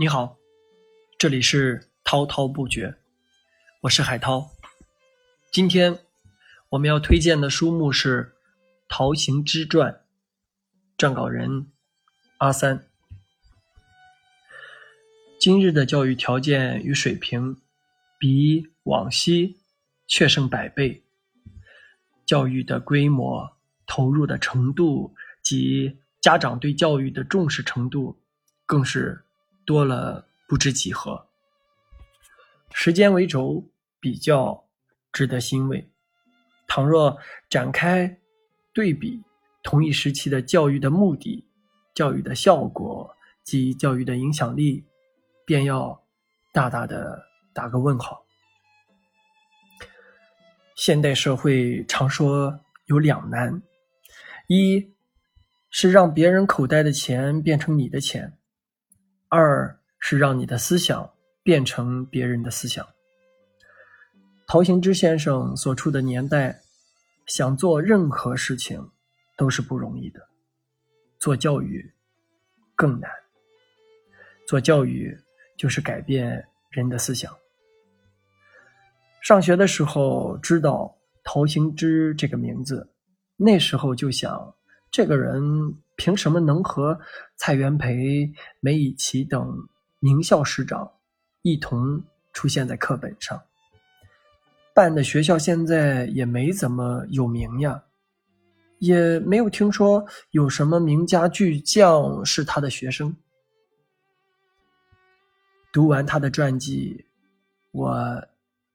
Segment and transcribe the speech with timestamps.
[0.00, 0.38] 你好，
[1.18, 2.94] 这里是滔滔不绝，
[3.80, 4.52] 我是海涛。
[5.50, 5.98] 今天
[6.68, 8.22] 我们要推荐的书目是
[8.88, 10.04] 《陶行知传》，
[10.96, 11.72] 撰稿人
[12.36, 12.86] 阿三。
[15.40, 17.60] 今日的教育条件与水平
[18.20, 19.56] 比往昔
[20.06, 21.02] 却胜百倍，
[22.24, 28.22] 教育的规模、投入的程度及家长对教育的重视程度，
[28.64, 29.24] 更是
[29.68, 31.28] 多了不知几何。
[32.72, 33.62] 时间为轴，
[34.00, 34.64] 比较
[35.12, 35.86] 值得欣慰。
[36.66, 37.18] 倘若
[37.50, 38.18] 展开
[38.72, 39.22] 对比，
[39.62, 41.46] 同一时期的教育的目的、
[41.92, 44.82] 教育的效果及教育的影响力，
[45.44, 46.02] 便要
[46.50, 47.22] 大大的
[47.52, 48.24] 打个问号。
[50.76, 53.60] 现代社会常说有两难：
[54.46, 54.94] 一
[55.68, 58.30] 是让别人口袋的钱变成你的钱；
[59.28, 62.86] 二是让你的思想变成别人的思想。
[64.46, 66.60] 陶行知先生所处的年代，
[67.26, 68.90] 想做任何事情
[69.36, 70.20] 都是不容易的，
[71.18, 71.92] 做教育
[72.74, 73.10] 更难。
[74.46, 75.14] 做教育
[75.58, 77.36] 就是改变人的思想。
[79.20, 82.90] 上学的时候知道陶行知这个名字，
[83.36, 84.54] 那时候就想，
[84.90, 85.42] 这个人
[85.98, 86.98] 凭什么能和
[87.34, 89.68] 蔡元培、梅贻琦等
[89.98, 90.92] 名校师长
[91.42, 93.42] 一同出现在课本上？
[94.72, 97.82] 办的学校现在也没怎么有名呀，
[98.78, 103.16] 也没有听说有什么名家巨匠是他的学生。
[105.72, 107.06] 读完他的传记，
[107.72, 108.24] 我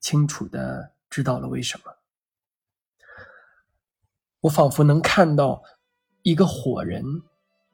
[0.00, 1.96] 清楚的知道了为什么。
[4.42, 5.62] 我仿佛能看到
[6.26, 7.22] 一个火人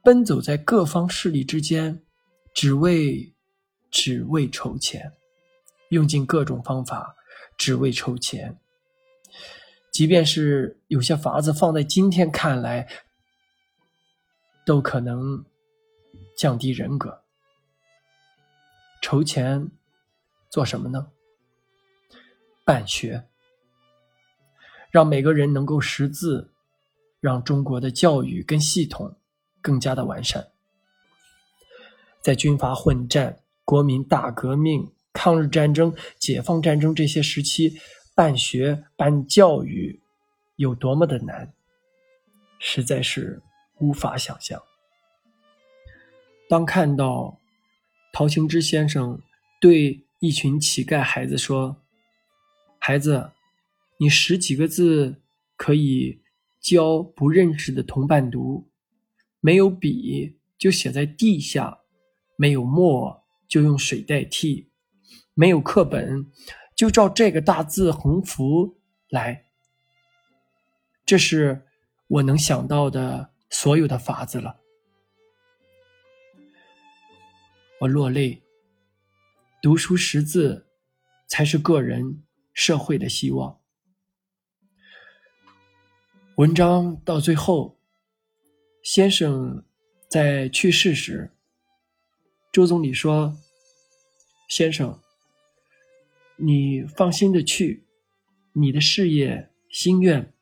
[0.03, 2.03] 奔走在各方势力之间，
[2.53, 3.33] 只为
[3.91, 5.11] 只为筹钱，
[5.89, 7.17] 用尽各种方法。
[7.57, 8.59] 只为筹钱，
[9.91, 12.89] 即便是有些法子放在今天看来，
[14.67, 15.45] 都可能
[16.37, 17.23] 降低人格。
[19.01, 19.71] 筹钱
[20.51, 21.11] 做什么呢？
[22.65, 23.29] 办学，
[24.91, 26.52] 让每个人能够识字，
[27.23, 29.17] 让中国的教育跟系统
[29.63, 30.49] 更加的完善。
[32.21, 34.93] 在军阀混战、国民大革命。
[35.15, 37.79] 抗日战争、解放战争这些时期，
[38.15, 40.01] 办学办教育
[40.57, 41.53] 有多么的难，
[42.59, 43.43] 实在是
[43.77, 44.59] 无法想象。
[46.49, 47.39] 当看到
[48.11, 49.21] 陶行知先生
[49.61, 51.77] 对一群乞丐孩子说
[52.81, 53.33] ：“孩子，
[53.99, 55.17] 你十几个字
[55.59, 56.22] 可以
[56.63, 58.71] 教不认识的同伴读，
[59.41, 61.81] 没有笔就写在地下，
[62.37, 64.71] 没有墨就用水代替。”
[65.35, 66.31] 没有课本，
[66.77, 68.79] 就照这个大字横幅
[69.09, 69.47] 来。
[71.07, 71.63] 这是
[72.07, 74.61] 我能想到的所有的法子了。
[77.81, 78.43] 我落泪。
[79.63, 80.67] 读书识字，
[81.27, 83.62] 才是个人、社会的希望。
[86.43, 87.79] 文章到最后，
[88.83, 89.65] 先生
[90.09, 91.31] 在去世时，
[92.51, 93.39] 周总理说
[94.51, 95.01] ：“先生。”
[96.35, 97.87] 你放心的去，
[98.55, 100.35] 你的事业心愿，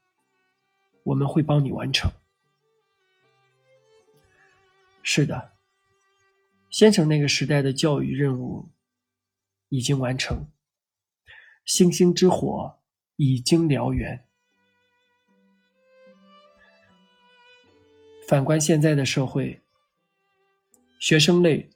[1.03, 2.11] 我们会帮你完成。
[5.03, 5.53] 是的，
[6.71, 8.71] 先生那个时代的教育任务
[9.69, 10.49] 已经完成，
[11.67, 12.79] 星星之火
[13.17, 14.27] 已经燎原。
[18.31, 19.61] 反观现在的社会，
[21.01, 21.69] 学生累，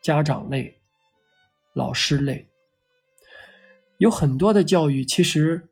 [0.00, 0.80] 家长累，
[1.74, 2.48] 老师累。
[3.98, 5.68] 有很多的教育其实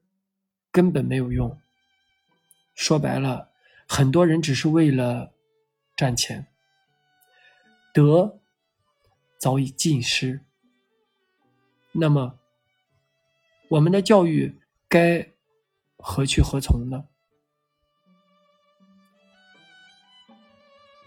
[0.71, 1.59] 根本没有用。
[2.75, 3.51] 说白了，
[3.89, 5.33] 很多人只是为了
[5.97, 6.47] 赚钱，
[7.95, 8.39] 德
[9.39, 10.45] 早已尽失。
[11.93, 12.39] 那么，
[13.71, 15.31] 我们的教育该
[15.97, 17.07] 何去何从呢？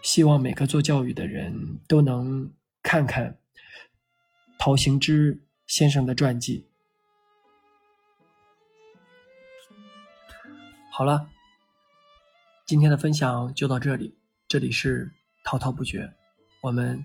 [0.01, 2.51] 希望每个做教育的人都能
[2.81, 3.37] 看看
[4.57, 6.67] 陶行知先生的传记。
[10.91, 11.29] 好了，
[12.65, 14.17] 今天的分享就到这里。
[14.47, 15.09] 这里是
[15.43, 16.13] 滔滔不绝，
[16.61, 17.03] 我们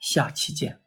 [0.00, 0.80] 下期见。